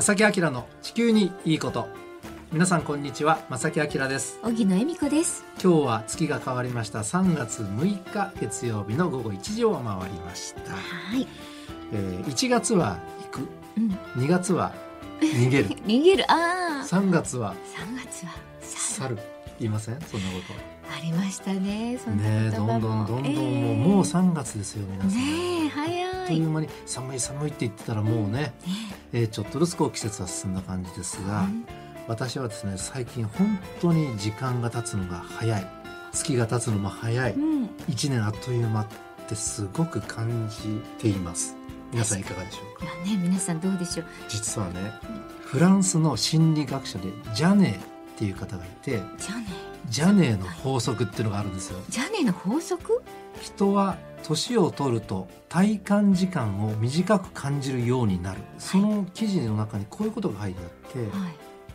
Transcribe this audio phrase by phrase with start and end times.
[0.00, 1.86] 正木明の地球にいいこと。
[2.52, 3.44] 皆さんこんにちは。
[3.50, 4.40] 正木明です。
[4.42, 5.44] 荻野恵美子です。
[5.62, 7.00] 今日は月が変わりました。
[7.00, 10.78] 3月6日月曜日の午後1時を回りました、は
[11.18, 11.28] い、
[11.92, 13.48] えー、1月は行く。
[13.76, 13.90] うん、
[14.24, 14.72] 2月は
[15.20, 15.68] 逃げる。
[15.84, 16.32] 逃げる。
[16.32, 18.32] ああ3月は三月は
[18.62, 19.18] 猿猿
[19.58, 20.00] 言いません？
[20.00, 20.36] そんなこ
[20.79, 23.76] ありましたねそとんなねえどんどんどんどんもう,、ええ。
[23.76, 28.52] もう3月ですよ皆さん、ねえ早あっといいう間に寒い寒いって言ってたらもうね、
[29.12, 29.24] え。
[29.24, 31.64] ーちょっとずつこう季節は進んだ感じですが、うん
[32.08, 35.66] 私はですね最近本当に時間が経つのが早い。
[36.12, 37.32] 月が経つのも早い。
[37.34, 38.86] うん、一年あっという間っ
[39.28, 41.54] てすごく感じています。
[41.92, 42.86] 皆さんいかがでしょうか？
[42.86, 44.06] まあね皆さんどうでしょう。
[44.28, 44.92] 実はね
[45.44, 47.78] フランスの心理学者でジャネーっ
[48.16, 49.02] ていう方がいてじゃ
[49.36, 49.46] あね
[49.88, 51.78] ジャネーの法則っていうのがあるんですよ。
[51.88, 53.02] じゃあねの法則？
[53.40, 58.40] 人は年を取ると体感時間を短く感じるようになる。
[58.58, 61.28] その記事の中にこういうことが書いてあっては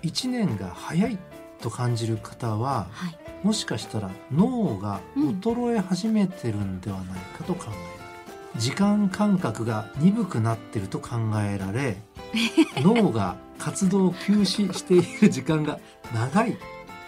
[0.04, 0.08] い。
[0.08, 1.18] 1年が早い
[1.62, 3.18] と感じる方ははい。
[3.46, 11.98] もしかしたら脳が衰え始めてるんではないかと考えられる、時間感覚が鈍くなってると考えられ
[12.82, 15.80] 脳が活動を休止している時間が
[16.14, 16.58] 長い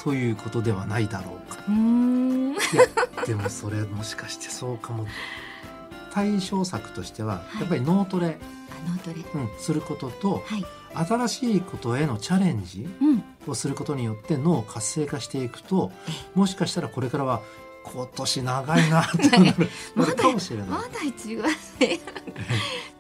[0.08, 1.58] ということではないだろうか。
[1.68, 5.06] ういやでもそれもしかしてそうかも。
[6.14, 7.60] 対象策としてははい。
[7.60, 8.38] やっぱり脳トレ、
[8.88, 10.66] あのどれうん、することとはい。
[11.06, 13.24] 新しいことへのチャレンジうん。
[13.48, 15.92] をすることによって脳を活性化していくと
[16.36, 17.42] もしかしたらこれからは
[17.84, 19.70] 今年長いなってなる。
[19.96, 20.68] まだ なるかもしれない。
[20.70, 21.50] まだ一応ね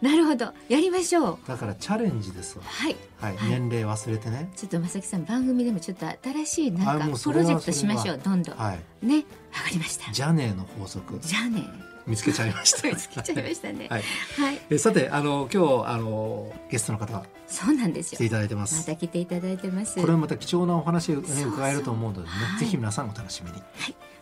[0.01, 0.53] なるほど。
[0.69, 1.39] やりましょう。
[1.47, 2.95] だからチャレンジですわ、はい。
[3.19, 3.37] はい。
[3.37, 3.49] はい。
[3.49, 4.51] 年齢忘れてね。
[4.55, 8.19] ちょっと正木さん番組でもちょっと新しいなんかプロジェクトしましょう。
[8.23, 8.55] どんどん。
[8.55, 9.05] はい。
[9.05, 9.17] ね。
[9.17, 9.21] わ
[9.63, 10.11] かりました。
[10.11, 11.19] ジャネーの法則。
[11.21, 11.63] じゃあね
[12.05, 12.87] 見つけちゃいました。
[12.89, 13.87] 見つけちゃいましたね。
[13.89, 14.03] はい。
[14.39, 14.61] はい。
[14.69, 17.25] えさてあの今日あのゲストの方。
[17.47, 18.17] そうなんですよ。
[18.17, 19.99] 来ていただいてまますた来ていただいてます。
[19.99, 23.61] これはまた貴重なお話を、ね、伺えると思うのでねはいぜひ皆さんお楽しみに。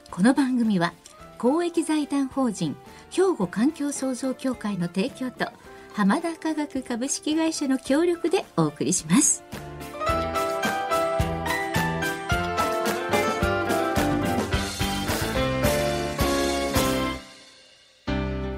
[0.09, 0.93] この番組は
[1.37, 2.75] 公益財団法人
[3.11, 5.49] 兵庫環境創造協会の提供と
[5.95, 9.45] 浜田科学株式会社の協力でお送りします。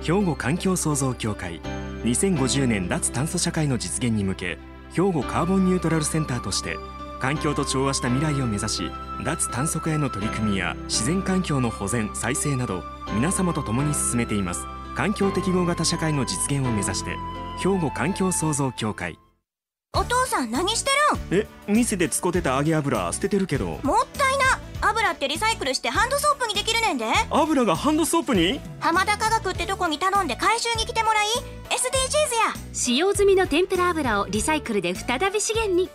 [0.02, 1.62] 兵庫環境創造協会
[2.06, 4.58] 2050年脱炭素社会の実現に向け
[4.94, 6.76] 兵庫カーボンニュートラルセンターとして
[7.20, 8.92] 環境と調和した未来を目指し
[9.24, 12.84] 脱炭素化への取り組みや自然環境の保全再生など
[13.14, 14.66] 皆様と共に進めています。
[14.98, 17.12] 環境適合型社会の実現を目指して
[17.60, 19.20] 兵庫環境創造協会。
[19.96, 20.90] お父さん何して
[21.30, 23.66] え店で使ってた揚げ油捨ててるけど。
[23.66, 24.90] るんもったいな。
[24.90, 27.06] 油ってリサイクルしてハンドソープにできるねんで。
[27.30, 28.60] 油がハンドソープに？
[28.80, 31.28] 浜田科学ってとこに頼んで回収に来てもらい。
[31.70, 31.76] SDGs
[32.48, 32.74] や。
[32.74, 35.92] 使用済みの天ぷら油をリサイクルで再び資源に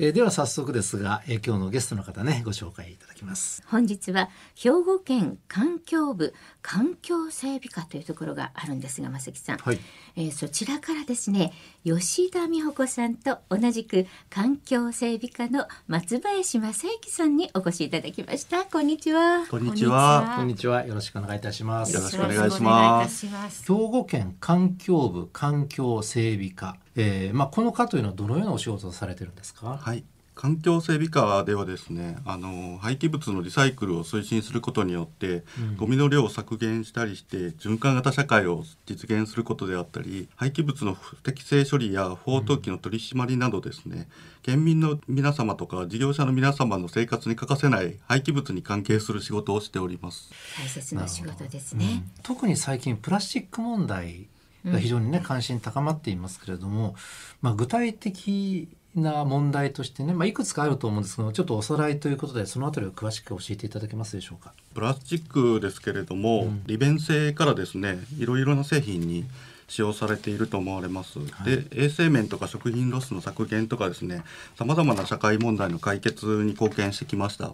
[0.00, 3.64] えーでは早速ですが、えー今日のゲストの方ねご紹介いただきます。
[3.66, 9.80] 本日は兵庫県環境部環境整備課というところがあるんですが正木さん、はい。
[10.14, 18.66] えーそちらからですね吉田美穂子さんと同じく環境整備課の松林正幸さんにお越しいただきました。
[18.66, 19.48] こんにちは。
[19.50, 20.34] こんにちは。
[20.36, 20.86] こんにちは。
[20.86, 21.92] よろしくお願いいたします。
[21.92, 22.46] よろしくお願いします。
[22.46, 23.62] よろしくお願いいたします。
[23.62, 29.78] 兵庫県環境部環境整備課、えーまあ、この課というのはどのようなお仕事をされてるんですか？
[29.80, 30.04] はい。
[30.34, 35.76] 環境整備課ではですね、あの廃棄物のリサイクルを推進することによって、うん。
[35.76, 44.06] ゴミの量を削減したりして循環型社会を実現することであったり、廃棄物の不適正処理や不法投棄の取り締まりなどですね、
[44.44, 50.30] 県民の皆様とか事業者の皆様の生活に欠かせない廃棄物に関係する仕事をしております。
[50.56, 51.80] 大切な仕事ですうん。
[51.80, 54.28] ね、特に最近プラスチック問題
[54.70, 56.94] が非常にね、関心高まっていますけれども、
[57.42, 64.52] まあ、具体的な問題としてね、まあ、いくつかあると思うんですけどちょっとおさらいということでそのあたりを詳しく教えていただけますでしょうか？
[64.74, 66.62] プラスチックですけれども、うん。
[66.66, 69.24] 利便性からですねいろいろな製品に
[69.68, 74.24] 使用されていると思われます、で衛生面とか食品ロスの削減とかですね
[74.56, 77.52] さまざまな社会問題の解決に貢献してきました、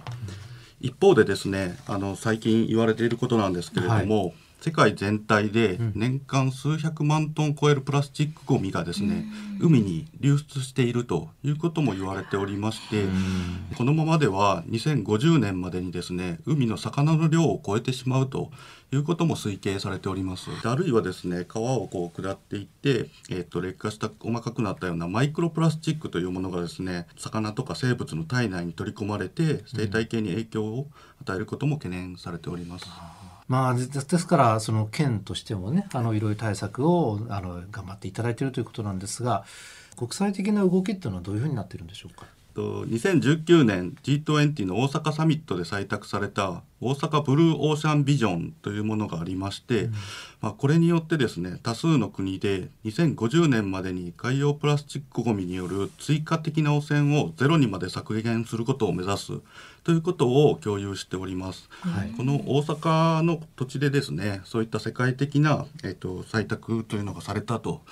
[0.80, 4.32] 一方でですねあの最近言われていることなんですけれども、
[4.64, 5.92] 世界全体でん。
[5.94, 9.26] 年間数百万トン超えるプラスチックごみがですね、
[9.60, 13.04] 海に流出しているということも言われておりまして、
[13.76, 18.50] このままでは2050年までにですね海の魚の量を超えてしまうと
[18.90, 20.48] いうことも推計されております。
[20.64, 30.86] あるいはですね川をこう下っていって、えっと劣化した細かくなったようなマイクロプラスチックというものがですね魚とか生物の体内に取り込まれて生態系に影響を
[31.20, 32.86] 与えることも懸念されております、
[33.46, 33.82] まあ、で
[34.18, 39.44] すからその県としてもねあのいろいろ対策をあの頑張っていただいているということなんですが
[39.96, 42.26] 国際的な動きっていうのはどういうふうになっているんでしょうか？
[42.54, 49.88] と2019年 G20 の大阪サミットで採択された大阪ブルーオーシャンビジョンというものがありまして、
[50.40, 59.32] まあ、これによってですね多数の国で2050年までに海洋プラスチックごみによる追加的な汚染をゼロにまで削減することを目指す
[59.82, 61.68] ということを共有しております。
[61.80, 67.82] はいこの大阪の土地でですねそういった世界的な、えっと採択というのがされたと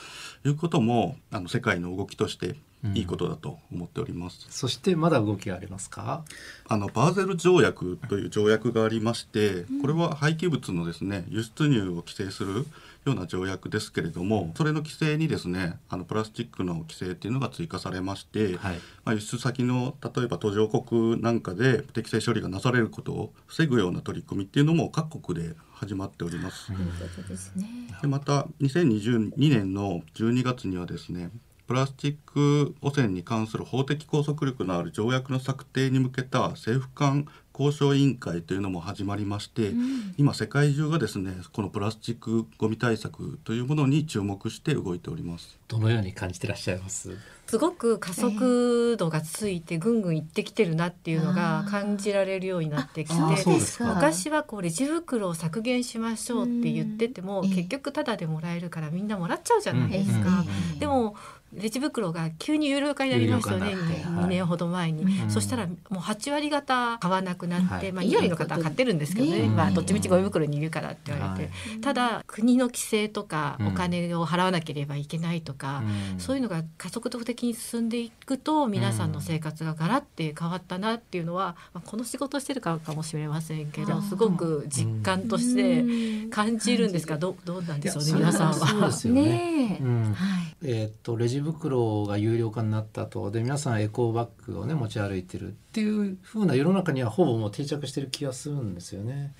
[0.44, 2.54] いうこともあの世界の動きとして
[2.94, 4.46] いいことだと思っております。
[4.50, 6.24] そしてまだ動きがありますか？
[6.66, 12.66] あのバーゼル条約という条約がありまして、これは廃棄物のですね輸出入を規制する
[13.04, 18.76] ような条約ですけれどもそれの規制にですねあのプラスチックの規制っていうのが追加されまして、はい。
[19.04, 26.72] まあ、輸出先の例えば途上国なんかで適正処理がなされることを防ぐような取り組みっていうのも各国で始まっております。
[26.72, 26.76] う
[27.16, 27.66] ことですね。
[28.00, 31.30] でまた2022年の12月にはですね
[31.72, 37.26] プラスチック汚染に関する法的拘束力のある条約の策定に向けた政府間
[37.58, 39.72] 交渉委員会というのも始まりまして、
[40.16, 45.58] 今世界中がですねこのプラスチックごみ対策というものに注目して動いております。
[45.68, 47.16] どのように感じてらっしゃいます？
[47.46, 53.94] すごく加速度がついてぐんぐんいってきてるなっていうのが感じられるようになってきてあそうですか。
[53.94, 57.50] 昔はこうレジ袋を削減しましょうって言っててもうん。
[57.50, 60.24] 結局タダでもらえるからみんなもらっちゃうじゃないですうん。
[60.24, 60.44] か。
[60.72, 60.78] うん。
[60.78, 61.16] でも
[61.52, 64.24] レジ袋が急に有料化になりましたよね有料化になってはい。
[64.24, 65.30] 2年ほど前に、うん。
[65.30, 67.92] そしたらもう8割方買わなくなって、はい。
[67.92, 75.82] まあ、2割の方は買ってるんですけどね、ねまあ、どっちみちゴミ袋にいるからって言われて、ただ国の規制とかうんお金を払わなければいけないとか、
[76.18, 88.90] そういうのが加速度的に進んでいくと皆さんの生活がガラッて変わったなっていうのは、まあ、この仕事してるからかもしれませんけどすごく実感として感じるんですがどうどうなんでしょうね皆さんは。
[89.06, 89.78] ね。
[90.14, 90.56] はい。
[90.64, 99.34] えーっとレジ袋が有料化になったとで皆さんエコーバッグをね持ち歩いてるっていう風な世の中にはほぼもう定着してる気がするんですよね。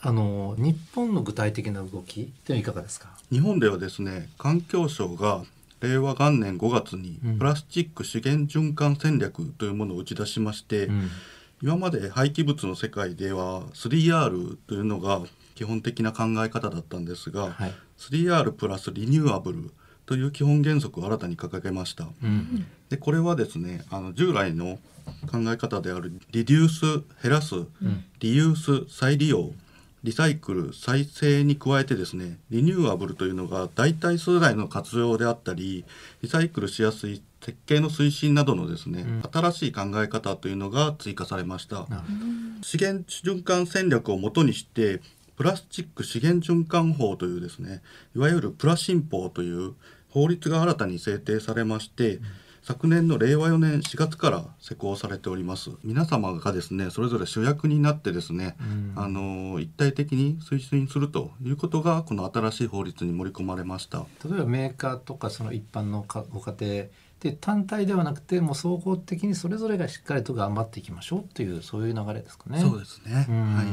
[0.00, 3.08] あの日本の具体的な動きっていうのはいかがですか？
[3.30, 5.42] 日本ではですね環境省が
[5.80, 11.08] 令和元年5月にうんプラスチック資源循環戦略というものを打ち出しまして、うん
[11.62, 15.22] 今まで廃棄物の世界では 3R というのが
[15.54, 17.74] 基本的な考え方だったんですが、はい。
[17.96, 19.70] 3R プラスリニューアブル
[20.06, 22.08] という基本原則を新たに掲げました。
[22.22, 24.78] うんでこれはですねあの従来の
[25.30, 27.54] 考え方であるリデュース減らす、
[28.20, 29.52] リユース再利用
[30.04, 35.84] リサイクル再生に加えてですねリニューアブルというのが代替素材の活用であったり
[36.20, 41.86] リサイクルしやすい設計の推進などのですね、うん新しい考え方というのが追加されました。
[42.62, 45.00] 資源循環戦略をもとにして
[45.36, 47.82] プラスチック資源循環法というですね
[48.14, 49.74] いわゆるプラ新法という
[50.14, 52.20] 法律が新たに制定されまして、
[52.62, 55.70] 昨年の令和4年4月から施行されております。
[55.82, 58.92] 皆様がですねそれぞれ主役になってですね、うん。
[58.94, 64.06] あの一体的に推進するということがこの新しい法律に盛り込まれました。
[64.24, 66.84] 例えばメーカーとかその一般のかご家庭
[67.20, 72.60] で単体ではなくてもう総合的にそれぞれがしっかりと頑張っていきましょうっていうそういう流れですかね。
[72.60, 73.56] そうですね、うん。
[73.56, 73.66] はい。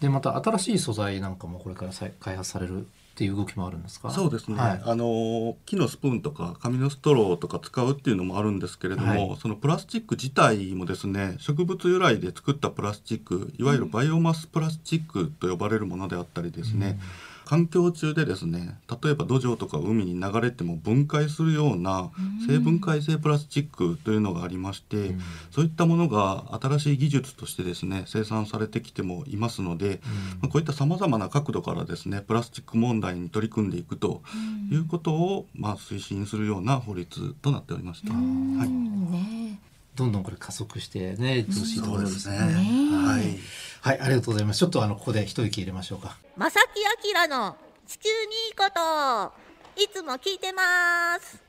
[0.00, 4.10] でまた新しい素材なんかもこれから再開発されるっていう動きもあるんですか？
[4.10, 4.82] そうですね、はい。
[4.84, 9.38] あの木のスプーンとか紙のストローとか使うっていうのもあるんですけれども、はい。
[9.40, 16.98] そのプラスチック自体もですね植物由来で作ったプラスチックいわゆるバイオマスプラスチックと呼ばれるものであったりですね、
[17.44, 22.10] 環境中でですね例えば土壌とか海に流れても分解するような
[22.46, 25.20] 生分解性プラスチックというのがありまして、ん。
[25.50, 30.00] そういったものが新しい技術としてですね生産されてきてもいますので、
[30.40, 34.22] まあこういったさまざまな角度からですねプラスチック問題に取り組んでいくと
[34.70, 38.12] いうことを、まあ、推進するような法律となっておりました。
[38.12, 38.22] はい。
[38.22, 39.58] うんね
[39.94, 42.38] どんどんこれ加速してねいってほしいところですね。
[42.38, 43.38] ねはい
[43.80, 44.58] はいありがとうございます。
[44.58, 46.16] ちょっとあのここで一息入れましょうか。
[46.36, 48.14] まさきあきらの地球に
[48.48, 49.44] いいこと
[49.82, 51.42] いつも聞いてます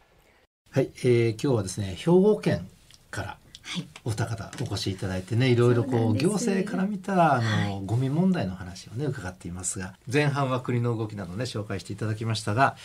[0.71, 2.67] はい、えー、今日はですね兵庫県
[3.09, 12.75] からはいお二方お越しいただいてねいろいろこう行政から見たあの、ゴミ問題の話をね伺っていますが前半は国の動きなどね紹介していただきましたが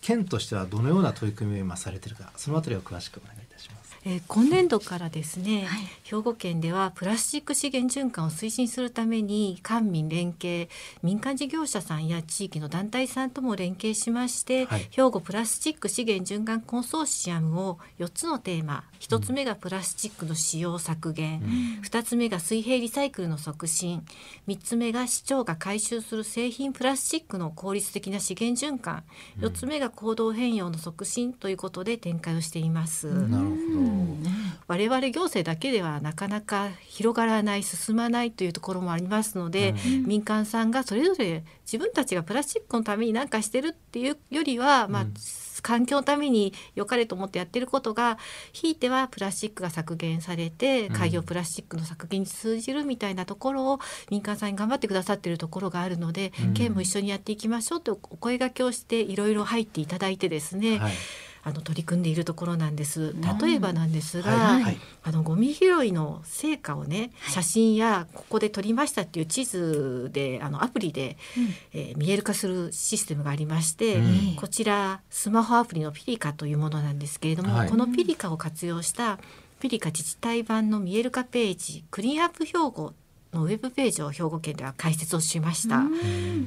[0.00, 3.45] 県としてはどのような取り組みを今されているかそのあたりを詳しくお願いいたします。
[4.08, 5.80] えー今年度からですね、はい。
[6.04, 10.68] 兵庫県ではプラスチック資源循環を推進するために官民連携
[11.02, 14.86] 民間事業者さんや地域の団体さんとも連携しまして、はい。
[14.90, 21.42] 兵庫プラスチック資源循環コンソーシアムを4つのテーマ1つ目がプラスチックの使用削減、
[21.82, 24.04] 2つ目が水平リサイクルの促進
[24.46, 29.02] 3つ目が市長が回収する製品プラスチックの効率的な資源循環
[29.40, 33.08] 4つ目が行動変容の促進ということで展開をしています。
[33.08, 33.95] なるほ
[34.68, 39.74] 我々行政だけではなかなか広がらない進まないというところもありますので、
[40.04, 45.06] 民間さんがそれぞれ自分たちがプラスチックのために何かしてるっていうよりは、まあ
[45.62, 48.18] 環境のために良かれと思ってやってることが
[48.52, 60.84] ひいてはプラスチックが削減されて海洋プラスチックの削減に通じるみたいなところを民間さんに頑張ってくださっているところがあるので、県も一緒にやっていきましょうとお声掛けをしていろいろ入っていただいてですね、ど。
[60.84, 60.94] はい。
[61.46, 63.14] あの取り組んでいるところなんです。
[63.40, 64.62] 例えばなんですが、はい。
[64.64, 64.78] はい。
[65.04, 71.16] あのゴミ拾いの成果をね、写真やここで撮りましたっていう地図であのアプリで、
[71.72, 74.36] えー見える化するシステムがありまして、うん。
[74.36, 77.68] こちらスマホアプリのピリカというものなんですけれども、はい。
[77.68, 79.20] このピリカを活用した
[79.60, 82.92] ピリカ自治体版の見える化ページクリーンアップ兵庫
[83.36, 85.84] のウェブページを兵庫県では開設をしました。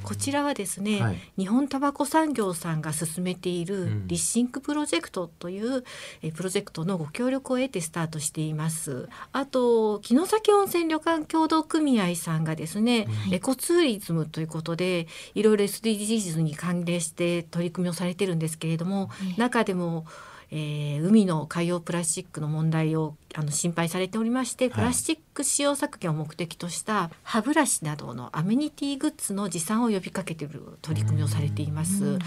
[0.04, 1.20] こちらはですね、はい。
[1.38, 5.84] 日本タバコ産業さんが進めている Rethink プロジェクトという、
[6.22, 9.08] えプロジェクトのご協力を得てスタートしています。
[9.32, 20.06] あと城崎温泉旅館協同組合さんがですね、エコツーリズムということでいろいろ SDGs に関連して取り組みをされてるんですけれども、中でも
[20.52, 32.20] えー海の海洋プラスチックの問題をあの心配されておりまして、プラスチック使用削減を目的とした歯ブラシなどのアメニティグッズの持参を呼びかけている取り組みをされています。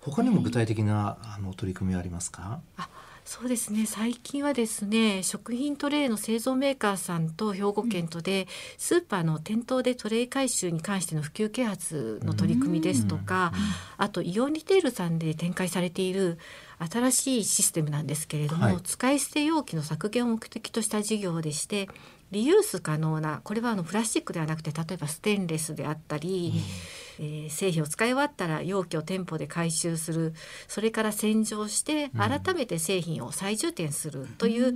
[0.00, 2.60] 他にも具体的なあの取り組みはありますか？
[2.76, 2.88] あ
[3.24, 3.86] そうですね。
[3.86, 13.52] 最近はですね食品トレイの製造メーカーさんと兵庫県とで、スーパーの店頭でトレイ回収に関しての普及啓発の取り組みですとか、
[13.96, 16.38] あとイオンリテールさんで展開されている
[16.78, 18.80] 新しいシステムなんですけれども、はい。
[18.82, 21.88] 使い捨て容器の削減を目的とした事業でして
[22.32, 26.52] リユース可能なこれはあのプラスチックではなくて例えばステンレスであったり、
[27.20, 30.32] えー製品を使い終わったら容器を店舗で回収する。
[30.66, 34.74] それから洗浄して改めて製品を再充填するという、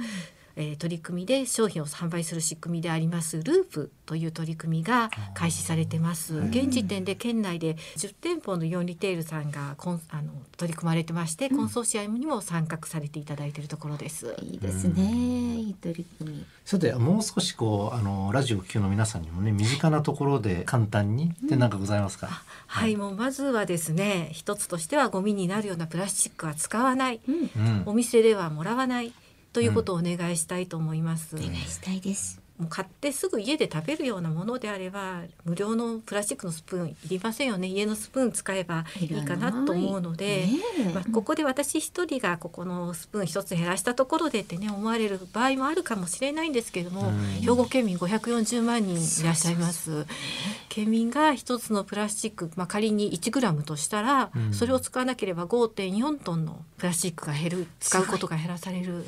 [0.57, 6.39] えー取り組みで商品を販売する仕組みでありますループという取り組みが開始されてます。
[6.39, 14.35] 現時点で県内で10店舗のイオンリテールさんがコンあの取り組まれてまして、コンソーシアムにも参画されていただいているところです。
[14.43, 16.47] いいですね、いい取り組み。
[16.65, 22.29] さてもう少しこうあのラジオを聴きの皆さんにもね身近なところで簡単にって何かございますか？
[22.67, 27.83] はい、もうまずはですね一つとしてはゴミになるようなプラスチックは使わない、うん。
[27.87, 29.13] お店ではもらわない
[29.57, 31.35] ということをお願いしたいと思います。
[31.35, 37.69] お願いしたいですもう買ってすぐ家で食べるようなものであれば無料のプラスチックのスプーンいりませんよね。
[37.69, 40.85] 家のスプーン使えばいいかなと思うので、ねえ。
[40.93, 50.07] まあ、ここで私一人がここのスプーン一つ減らしたところでってね思われる場合もあるかもしれないんですけれども、兵庫県民540万人いらっしゃいます。
[50.69, 54.53] 県民が一つのプラスチック、まあ、仮に1グラムとしたら、うん。
[54.53, 59.05] それを使わなければ5.4トンのプラスチックが減る使うことが減らされる。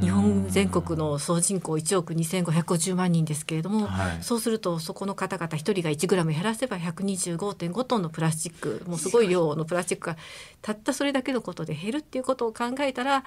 [0.00, 2.14] 日本全国の総人口1億
[2.62, 4.18] 2550万人ですけれども、はい。
[4.22, 10.16] そうするとそこの方々一人が1グラム減らせば125.5トンのプラスチックもうすごい量のプラスチックが
[10.62, 13.22] たったそれだけのことで減るっていうことを考えたら、あ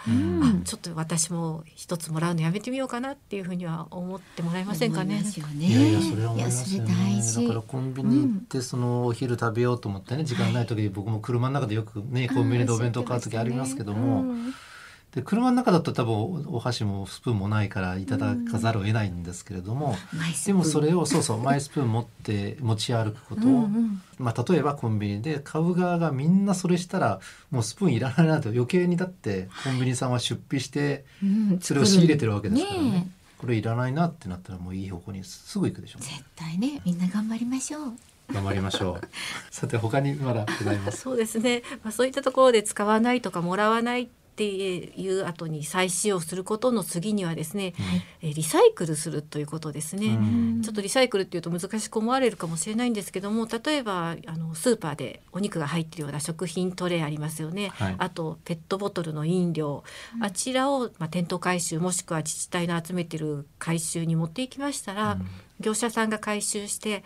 [0.64, 5.24] ちょっと私も一つもらうのやめてみようかなっていうふうには思ってもらえませんかね。
[5.24, 7.22] 思いやいやそれは思いますよいやそれ大ね。
[7.22, 7.42] 事。
[7.42, 14.26] だからコンビニ行ってそのお昼食べようと思ってね時間ない時僕も車の中でよくねコンビニでお弁当買う時ありますけども。
[15.13, 19.96] で車の中だと多分お箸もスプーンもないからいただかざるを得ないんですけれども、
[20.46, 23.68] でもそれをそうそうマイスプーン持って持ち歩くことを、
[24.20, 32.91] まあ、例えばコンビニで買う側がみんなそれしたらもうスプーンいらないなと余計にだってコンビニさんは出費してうんそれを仕入れてるわけですからね。
[32.91, 36.08] ねこれいらないなってなったらもういい方向にすぐ行くでしょうね。
[36.10, 37.94] 絶対ねみんな頑張りましょう
[38.32, 39.08] 頑張りましょう。
[39.51, 41.01] さて他にまだございます。
[41.01, 47.74] そうですね、まあ、そういったところで使わないとかもらわないっていう後に再使用することの次にはですね、
[48.22, 50.18] えーリサイクルするということですね。
[50.64, 57.96] ちょっとリサイクルっていうと難しく思われるかもしれないんですけども例えばあのスーパーでお肉が入っているような食品トレイありますよね、はい。
[57.98, 59.84] あとペットボトルの飲料、
[60.22, 65.18] あちらを、まあ、店頭回収もしくは自治体の集めてる回収に持っていきましたら、
[65.60, 67.04] 業者さんが回収して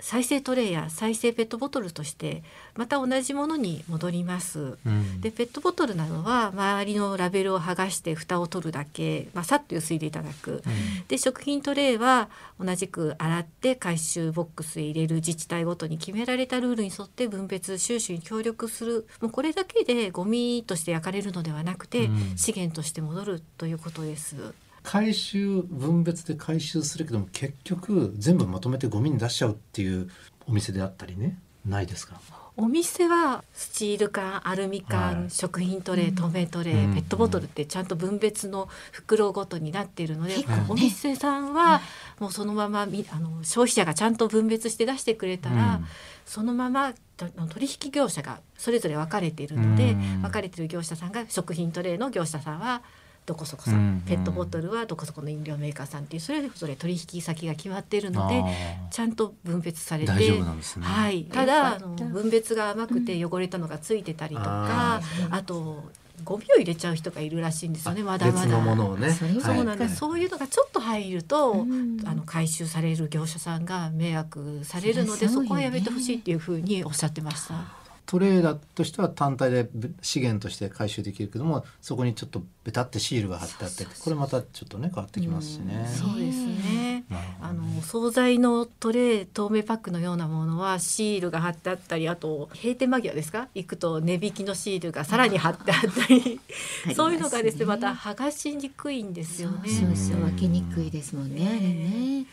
[0.00, 2.42] 再生トレイや再生ペットボトルとして
[2.76, 4.76] また同じものに戻ります。
[4.84, 10.62] うんでペットボトルなどは周りのラベルを剥がして蓋を取るだけ、まあ、さっとゆすいでいただく。
[11.08, 12.28] で食品トレイは
[12.60, 24.54] 同じく洗って回収ボックスへ入れる自治体ごとに決められたルールに沿って分別収集に協力するもうこれだけでゴミとして焼かれるのではなくて、うん資源として戻るということです。
[24.84, 30.08] 回収分別で回収するけども結局全部まとめてゴミに出しちゃうっていう
[30.46, 31.38] お店であったりね。
[31.64, 32.20] ないですか？
[32.56, 36.94] お店はスチール缶アルミ缶、はい食品トレイ透明トレイ、うん。
[36.94, 40.34] ペットボトルってちゃんと分別の袋ごとになっているので、
[40.68, 41.80] お店さんは
[42.20, 45.86] もうそのままみあの消費者がちゃんと分別して出してくれたら、うん。
[46.26, 50.22] そのままと取引業者がそれぞれ分かれているので、うん。
[50.22, 52.82] 分かれている業者さんが食品トレイの業者さんは
[53.26, 58.42] どこそこさん、うんペットボトルはどこそこの飲料メーカーさんっていうそれぞれ取引先が決まっているので
[58.90, 60.84] ちゃんと分別されて大丈夫なんですね。
[60.84, 65.00] はい、たよだあの分別が甘くて汚れたのがついてたりとか、あ
[65.30, 65.84] あと
[66.22, 68.40] ゴミを入れちゃう人がいるらしいんですよねまだまだ。
[68.42, 69.10] 別のものをね。
[69.10, 69.96] そうなんです、はい。
[69.96, 71.98] そういうのがちょっと入ると、うん。
[72.04, 77.83] あの回収される業者さんが迷惑されるのでそこはやめてほしいっていうふうにおっしゃってました。
[78.06, 79.68] トレーダーとしては単体で
[80.02, 85.86] 資源として回収できるけどもそこにちょっとベタってシールが貼ってあってこれまたちょっとね変わってきますしね。
[85.88, 87.04] そうですね。
[87.40, 93.48] あの惣菜のトレー透明パックのようなものはシールが貼ってあったりあと閉店間際ですか？
[93.54, 96.40] 行くと値引きのシールがさらに貼ってあったり
[96.94, 99.68] そういうのがですねまた剥がしにくいんですよね。
[99.70, 101.44] そうそう分けにくいですもんね。
[101.44, 102.26] ね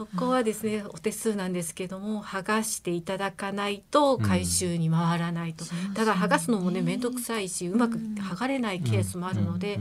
[0.00, 9.78] そこはですねお手数なんですけども剥がしていただかないと回収に回らないと、だから剥がすのもね面倒くさいしうまく剥がれないケースもあるので、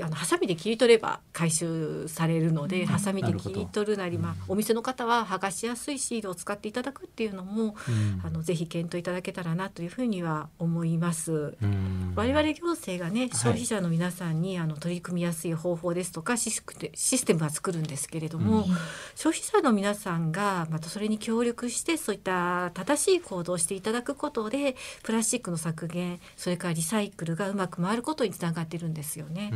[0.00, 8.20] あのハサミで切り取れば回収されるので、ハサミで切り取るなりまあ、お店の方は剥がしやすいシールを使っていただくっていうのも、うん。
[8.24, 11.32] あのぜひ検討いただけたらなというふうには思います。
[11.60, 12.12] うん。
[12.14, 18.66] 我々行政がね消費者の皆さんに、あの取り組みやすい方法ですとかシステシステムは作るんですけれども、
[19.14, 29.52] 消費者の皆さんがまたそれに協力してそういった正しい行動をしていただくことでプラスチックの削減それからリサイクルがうまく回ることにつながってるんですよね。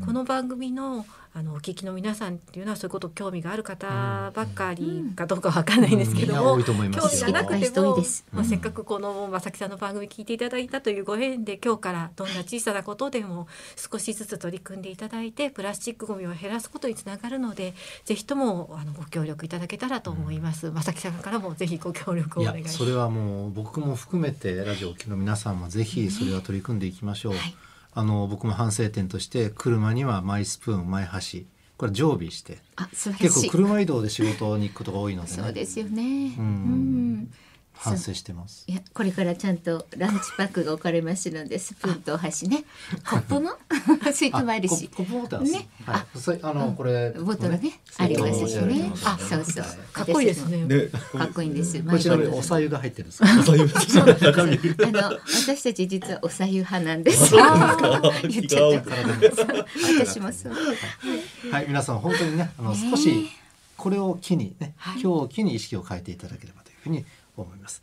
[0.00, 0.06] うん。
[0.06, 6.44] この番組のあのお聞きの皆さんっていうのはそういうこと興味がある方ばっかりかどうかわかんないんですけども、うん。
[6.44, 7.22] いや多いと思います。
[7.22, 7.98] 興味がなくても
[8.32, 17.72] まあ、せっかくこのまさきさんの番組聞いていただいたというご縁で今日からどんな小さなことでも少しずつ取り組んでいただいてプラスチックごみを減らすことにつながるので
[18.04, 20.70] ぜひともあのご協力いただけたらと思います。
[20.70, 22.72] まさきさんからもぜひご協力をいお願いします。
[22.74, 27.34] やそれはもう僕も含めてラジオを聴きの皆さんもぜひそれは取り組んでいきましょう。
[27.94, 32.58] あの僕も反省点として車にはマイスプーンマイ箸これ常備して
[33.18, 33.50] 結構。
[33.50, 36.02] 車移動で仕事に行くことが多いのでねそうですよね。
[36.38, 37.30] ううんん。
[37.74, 38.64] 反省してます。
[38.68, 42.64] いやこれからちゃんとランチパックが置かれますのでスプーンとお箸ね。
[43.08, 43.50] コップも？
[44.12, 44.88] ついてまいるし。
[44.88, 45.52] ココップ持ってます。
[45.52, 45.68] ね。
[45.84, 46.40] はい。
[46.42, 46.52] あ。
[46.54, 47.80] のこれボトルね。
[47.98, 48.92] ありますしね。
[49.04, 50.66] あそうそうかっこいいですね。
[50.66, 52.22] でかっこいいんですこちらに。
[52.28, 53.22] おあ sa 湯が入ってるんです。
[54.92, 57.34] の私たち実はおさゆ派なんです。
[57.34, 57.40] よ
[58.28, 58.96] 言っちゃった。
[60.04, 60.54] 私もそう。
[61.50, 63.28] はい、皆さん本当にね、あの少し
[63.76, 67.04] これを機にね、今日を機に意識を変えていただければというふうに
[67.36, 67.82] 思います。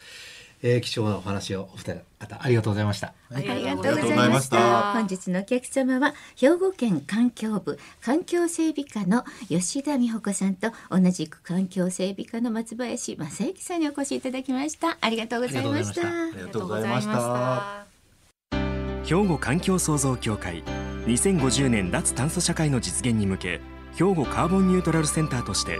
[0.61, 3.13] えー、貴重なお話をお二人方ありがとうございました。
[3.33, 4.93] ありががとうございましたた。
[4.93, 14.97] 本日のお客様は兵庫県環境部環境整備課の吉田美穂子さんと同じく環境整備課の松林正幸さんにお越しいただきました。
[14.99, 16.01] ありがとうございました。
[16.01, 17.85] あありがとうございました。
[19.05, 20.63] 兵庫環境創造協会
[21.05, 23.61] 2050年脱炭素社会の実現に向け
[23.95, 25.79] 兵庫カーボンニュートラルセンターとして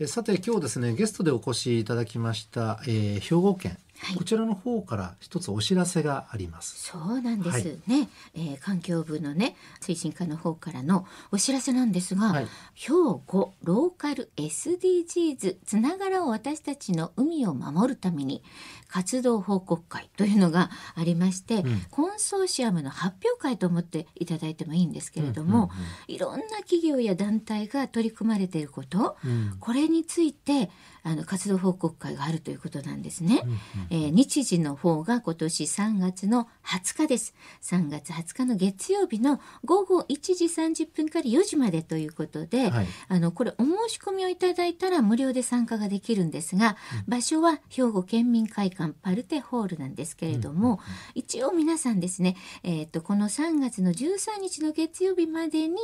[0.00, 4.16] えさて今日ですねゲストでお越しいただきました、えー、兵庫県はい。
[4.16, 6.90] こちらの方から一つお知らせがあります。
[6.90, 7.64] そうなんです、はい。
[7.86, 12.46] ね、えー環境部のね推進課の方からのお知らせなんですが、はい。
[12.74, 12.92] 兵
[13.26, 18.42] 庫ローカル SDGs つながらを私たちの海を守るために
[18.88, 21.86] 活動報告会というのがありまして、ん。
[21.90, 25.70] コンソーシアムの発表会と思っていただいてもいいんですけれども、
[26.06, 29.56] いろんな企業や団体が取り組まれていること、うん。
[29.60, 30.70] これについて
[31.08, 33.42] あの活動報告会があるということなんですね。
[33.44, 33.58] うんうん
[33.90, 37.34] えー日時の方が今年3月の20日です。
[37.62, 50.80] 3月20日の月曜日の午後1時30分から4時までということで、はいあのこれお申し込みをいただいたら無料で参加ができるんですが、場所は兵庫県民会館パルテホールなんですけれども、
[51.14, 55.76] 一応皆さんですね、えー、とこの3月の13日の月曜日までに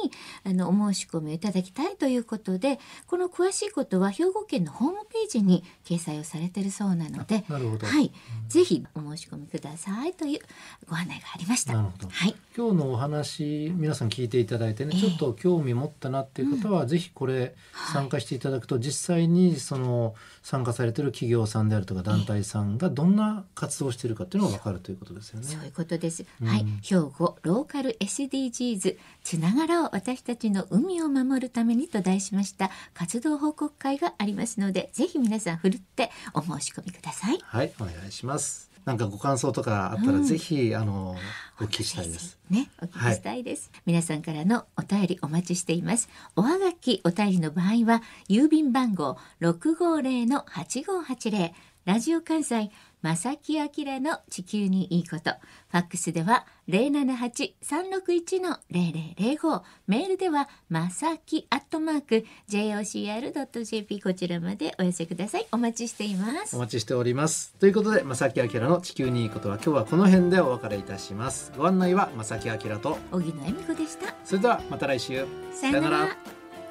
[0.44, 8.12] あのお申し込みをいただきたいということでこの詳しいことは兵庫県のホームページに掲載をされているそうなのではい、
[8.48, 10.40] ぜひお申し込みくださいという
[10.88, 11.76] ご案内がありました。
[11.76, 11.92] は
[12.26, 15.00] い、今日のお話皆さん聞いていただいてね、ええ。
[15.00, 17.54] ちょっと興味持ったなっていう方は、ぜひこれ
[17.92, 25.46] 参加していただくと、実際にその参加されてる企業さんであるとか団体さんがどんな活動をしているかっていうのが分かるということですよね。
[25.46, 26.24] そういうことです。
[26.40, 26.48] うん。
[26.48, 29.88] はい、兵庫ローカル SDGs つながろう。
[29.92, 37.38] 私たちの海を守るためにと題しました活動報告会がありますので、ぜひ皆さんふるってお申し込みください。
[37.42, 38.70] はい、お願いします。
[38.84, 41.16] なんかご感想とかあったら、うんぜひあの
[41.60, 42.38] お聞きしたいです。
[42.50, 46.10] ね、お聞きしたいです、皆さんからのお便りお待ちしています。
[46.36, 51.52] おはがきお便りの場合は、郵便番号650-8580、
[51.86, 52.70] ラジオ関西、
[53.04, 53.68] 正木明
[54.00, 55.32] の地球にいいこと。
[55.70, 59.62] ファックスでは078-361-0005。
[59.86, 65.46] メールでは、まさきアットマーク、jocr.jp こちらまでお寄せください。
[65.52, 66.60] お待ちしていますお。
[66.60, 67.54] 待ちしております。
[67.60, 71.52] ということで、正木明の地球にいいことは今日はこの辺でお別れいたします。
[71.58, 74.14] ご案内は正木明と、荻野恵美子でした。
[74.24, 75.26] それではまた来週。
[75.52, 76.16] さよなら。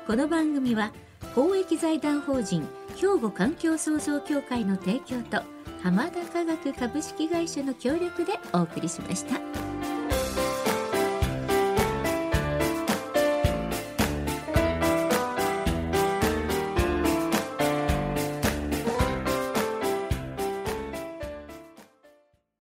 [0.07, 0.91] この番組は
[1.35, 5.52] 公益財団法人兵庫環境創造協会の提供と
[5.83, 9.92] 浜田科学株式会社の協力でお送りしました。